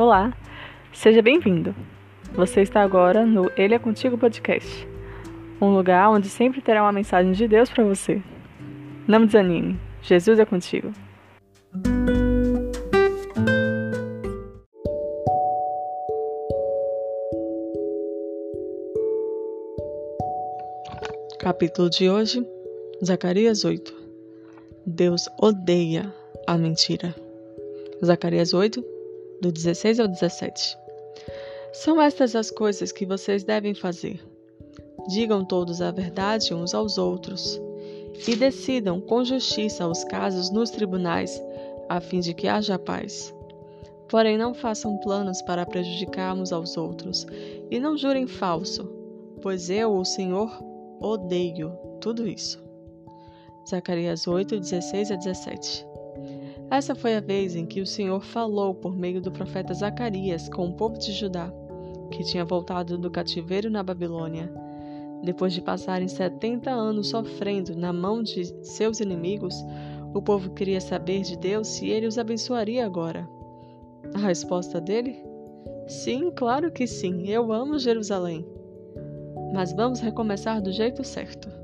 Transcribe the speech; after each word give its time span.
Olá, 0.00 0.32
seja 0.94 1.20
bem-vindo. 1.20 1.74
Você 2.32 2.62
está 2.62 2.80
agora 2.80 3.26
no 3.26 3.50
Ele 3.54 3.74
é 3.74 3.78
Contigo 3.78 4.16
Podcast, 4.16 4.88
um 5.60 5.74
lugar 5.74 6.08
onde 6.08 6.26
sempre 6.26 6.62
terá 6.62 6.82
uma 6.82 6.90
mensagem 6.90 7.32
de 7.32 7.46
Deus 7.46 7.68
para 7.68 7.84
você. 7.84 8.22
Não 9.06 9.26
desanime, 9.26 9.78
Jesus 10.00 10.38
é 10.38 10.46
contigo. 10.46 10.90
Capítulo 21.38 21.90
de 21.90 22.08
hoje, 22.08 22.42
Zacarias 23.04 23.66
8. 23.66 23.94
Deus 24.86 25.28
odeia 25.38 26.10
a 26.46 26.56
mentira. 26.56 27.14
Zacarias 28.02 28.54
8, 28.54 28.82
do 29.40 29.50
16 29.50 30.00
ao 30.00 30.08
17. 30.08 30.76
São 31.72 32.00
estas 32.00 32.34
as 32.34 32.50
coisas 32.50 32.92
que 32.92 33.06
vocês 33.06 33.44
devem 33.44 33.74
fazer. 33.74 34.20
Digam 35.08 35.44
todos 35.44 35.80
a 35.80 35.90
verdade 35.90 36.52
uns 36.52 36.74
aos 36.74 36.98
outros 36.98 37.60
e 38.26 38.36
decidam 38.36 39.00
com 39.00 39.24
justiça 39.24 39.86
os 39.86 40.04
casos 40.04 40.50
nos 40.50 40.70
tribunais, 40.70 41.42
a 41.88 42.00
fim 42.00 42.20
de 42.20 42.34
que 42.34 42.48
haja 42.48 42.78
paz. 42.78 43.34
Porém, 44.08 44.36
não 44.36 44.52
façam 44.52 44.98
planos 44.98 45.40
para 45.42 45.64
prejudicar 45.64 46.34
uns 46.34 46.52
aos 46.52 46.76
outros 46.76 47.26
e 47.70 47.78
não 47.78 47.96
jurem 47.96 48.26
falso, 48.26 48.84
pois 49.40 49.70
eu, 49.70 49.94
o 49.94 50.04
Senhor, 50.04 50.50
odeio 51.00 51.72
tudo 52.00 52.28
isso. 52.28 52.60
Zacarias 53.68 54.26
8, 54.26 54.58
16 54.58 55.12
a 55.12 55.16
17. 55.16 55.86
Essa 56.70 56.94
foi 56.94 57.16
a 57.16 57.20
vez 57.20 57.56
em 57.56 57.66
que 57.66 57.80
o 57.80 57.86
Senhor 57.86 58.22
falou 58.22 58.72
por 58.72 58.96
meio 58.96 59.20
do 59.20 59.32
profeta 59.32 59.74
Zacarias 59.74 60.48
com 60.48 60.68
o 60.68 60.72
povo 60.72 60.96
de 60.96 61.10
Judá, 61.10 61.52
que 62.12 62.22
tinha 62.22 62.44
voltado 62.44 62.96
do 62.96 63.10
cativeiro 63.10 63.68
na 63.68 63.82
Babilônia. 63.82 64.52
Depois 65.22 65.52
de 65.52 65.60
passarem 65.60 66.06
setenta 66.06 66.70
anos 66.70 67.08
sofrendo 67.08 67.76
na 67.76 67.92
mão 67.92 68.22
de 68.22 68.44
seus 68.64 69.00
inimigos, 69.00 69.54
o 70.14 70.22
povo 70.22 70.50
queria 70.50 70.80
saber 70.80 71.22
de 71.22 71.36
Deus 71.36 71.66
se 71.66 71.88
ele 71.88 72.06
os 72.06 72.16
abençoaria 72.16 72.86
agora. 72.86 73.28
A 74.14 74.18
resposta 74.18 74.80
dele? 74.80 75.16
Sim, 75.88 76.30
claro 76.30 76.70
que 76.70 76.86
sim, 76.86 77.28
eu 77.28 77.52
amo 77.52 77.80
Jerusalém. 77.80 78.46
Mas 79.52 79.72
vamos 79.72 79.98
recomeçar 79.98 80.62
do 80.62 80.70
jeito 80.70 81.02
certo. 81.02 81.59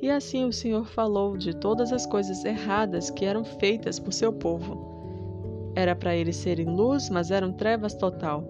E 0.00 0.10
assim 0.10 0.44
o 0.44 0.52
Senhor 0.52 0.86
falou 0.86 1.36
de 1.36 1.54
todas 1.54 1.92
as 1.92 2.04
coisas 2.06 2.44
erradas 2.44 3.10
que 3.10 3.24
eram 3.24 3.44
feitas 3.44 3.98
por 3.98 4.12
seu 4.12 4.32
povo. 4.32 5.72
Era 5.74 5.94
para 5.94 6.14
eles 6.14 6.36
serem 6.36 6.66
luz, 6.66 7.10
mas 7.10 7.30
eram 7.30 7.52
trevas 7.52 7.94
total. 7.94 8.44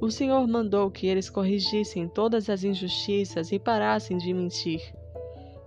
O 0.00 0.10
Senhor 0.10 0.46
mandou 0.48 0.90
que 0.90 1.06
eles 1.06 1.28
corrigissem 1.28 2.08
todas 2.08 2.48
as 2.48 2.64
injustiças 2.64 3.52
e 3.52 3.58
parassem 3.58 4.16
de 4.16 4.32
mentir. 4.32 4.80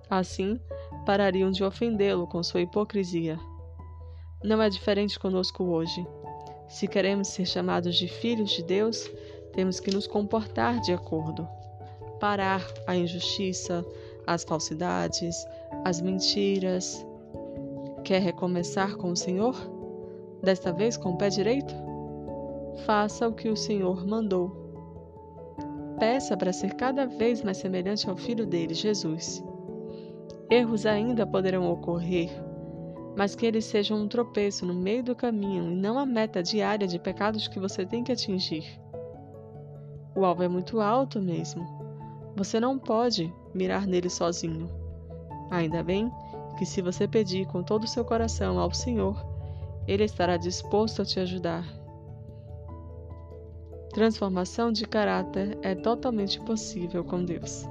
Assim, 0.09 0.59
parariam 1.05 1.51
de 1.51 1.63
ofendê-lo 1.63 2.27
com 2.27 2.41
sua 2.43 2.61
hipocrisia. 2.61 3.39
Não 4.43 4.61
é 4.61 4.69
diferente 4.69 5.19
conosco 5.19 5.63
hoje. 5.63 6.05
Se 6.67 6.87
queremos 6.87 7.27
ser 7.27 7.45
chamados 7.45 7.95
de 7.95 8.07
filhos 8.07 8.51
de 8.51 8.63
Deus, 8.63 9.09
temos 9.53 9.79
que 9.79 9.91
nos 9.91 10.07
comportar 10.07 10.81
de 10.81 10.91
acordo. 10.91 11.47
Parar 12.19 12.65
a 12.87 12.95
injustiça, 12.95 13.85
as 14.27 14.43
falsidades, 14.43 15.45
as 15.83 16.01
mentiras. 16.01 17.05
Quer 18.03 18.21
recomeçar 18.21 18.95
com 18.97 19.11
o 19.11 19.15
Senhor? 19.15 19.55
Desta 20.41 20.71
vez 20.71 20.97
com 20.97 21.11
o 21.11 21.17
pé 21.17 21.29
direito? 21.29 21.73
Faça 22.85 23.27
o 23.27 23.33
que 23.33 23.49
o 23.49 23.55
Senhor 23.55 24.05
mandou. 24.05 24.63
Peça 25.99 26.35
para 26.35 26.51
ser 26.51 26.73
cada 26.73 27.05
vez 27.05 27.43
mais 27.43 27.57
semelhante 27.57 28.09
ao 28.09 28.17
Filho 28.17 28.45
dele, 28.45 28.73
Jesus. 28.73 29.43
Erros 30.49 30.85
ainda 30.85 31.25
poderão 31.25 31.71
ocorrer, 31.71 32.29
mas 33.15 33.35
que 33.35 33.45
eles 33.45 33.65
sejam 33.65 33.99
um 33.99 34.07
tropeço 34.07 34.65
no 34.65 34.73
meio 34.73 35.03
do 35.03 35.15
caminho 35.15 35.71
e 35.71 35.75
não 35.75 35.97
a 35.97 36.05
meta 36.05 36.43
diária 36.43 36.87
de 36.87 36.99
pecados 36.99 37.47
que 37.47 37.59
você 37.59 37.85
tem 37.85 38.03
que 38.03 38.11
atingir. 38.11 38.65
O 40.15 40.25
alvo 40.25 40.43
é 40.43 40.47
muito 40.47 40.79
alto 40.81 41.21
mesmo. 41.21 41.65
Você 42.35 42.59
não 42.59 42.79
pode 42.79 43.33
mirar 43.53 43.85
nele 43.85 44.09
sozinho. 44.09 44.69
Ainda 45.51 45.83
bem 45.83 46.11
que, 46.57 46.65
se 46.65 46.81
você 46.81 47.07
pedir 47.07 47.45
com 47.47 47.61
todo 47.61 47.83
o 47.83 47.87
seu 47.87 48.03
coração 48.03 48.59
ao 48.59 48.73
Senhor, 48.73 49.15
Ele 49.87 50.03
estará 50.03 50.37
disposto 50.37 51.01
a 51.01 51.05
te 51.05 51.19
ajudar. 51.19 51.65
Transformação 53.93 54.71
de 54.71 54.85
caráter 54.85 55.57
é 55.61 55.75
totalmente 55.75 56.39
possível 56.41 57.03
com 57.03 57.23
Deus. 57.23 57.67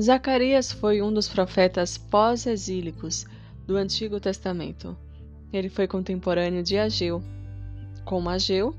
Zacarias 0.00 0.72
foi 0.72 1.00
um 1.00 1.12
dos 1.12 1.28
profetas 1.28 1.96
pós-exílicos 1.96 3.24
do 3.64 3.76
Antigo 3.76 4.18
Testamento. 4.18 4.96
Ele 5.52 5.68
foi 5.68 5.86
contemporâneo 5.86 6.64
de 6.64 6.76
Ageu. 6.76 7.22
Como 8.04 8.28
Ageu, 8.28 8.74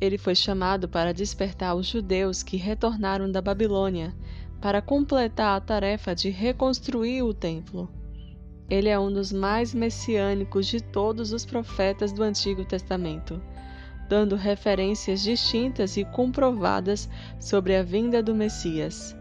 ele 0.00 0.16
foi 0.16 0.36
chamado 0.36 0.88
para 0.88 1.12
despertar 1.12 1.74
os 1.74 1.86
judeus 1.86 2.44
que 2.44 2.56
retornaram 2.56 3.28
da 3.28 3.42
Babilônia 3.42 4.14
para 4.60 4.80
completar 4.80 5.56
a 5.56 5.60
tarefa 5.60 6.14
de 6.14 6.30
reconstruir 6.30 7.22
o 7.22 7.34
templo. 7.34 7.90
Ele 8.68 8.88
é 8.88 8.96
um 8.96 9.12
dos 9.12 9.32
mais 9.32 9.74
messiânicos 9.74 10.68
de 10.68 10.80
todos 10.80 11.32
os 11.32 11.44
profetas 11.44 12.12
do 12.12 12.22
Antigo 12.22 12.64
Testamento, 12.64 13.42
dando 14.08 14.36
referências 14.36 15.20
distintas 15.20 15.96
e 15.96 16.04
comprovadas 16.04 17.08
sobre 17.40 17.74
a 17.74 17.82
vinda 17.82 18.22
do 18.22 18.36
Messias. 18.36 19.18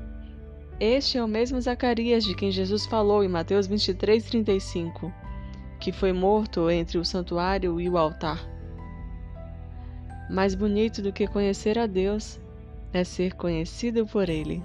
Este 0.80 1.18
é 1.18 1.24
o 1.24 1.28
mesmo 1.28 1.60
Zacarias 1.60 2.24
de 2.24 2.34
quem 2.34 2.50
Jesus 2.50 2.86
falou 2.86 3.22
em 3.22 3.28
Mateus 3.28 3.68
23, 3.68 4.24
35, 4.24 5.14
que 5.78 5.92
foi 5.92 6.14
morto 6.14 6.70
entre 6.70 6.98
o 6.98 7.04
santuário 7.04 7.82
e 7.82 7.90
o 7.90 7.98
altar. 7.98 8.40
Mais 10.30 10.56
bonito 10.56 11.02
do 11.02 11.12
que 11.12 11.28
conhecer 11.28 11.78
a 11.78 11.86
Deus 11.86 12.40
é 12.94 13.04
ser 13.04 13.34
conhecido 13.34 14.06
por 14.06 14.30
Ele. 14.30 14.64